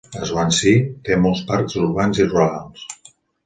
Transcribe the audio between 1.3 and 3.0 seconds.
parcs urbans i rurals.